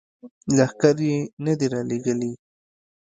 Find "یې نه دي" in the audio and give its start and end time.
1.07-1.67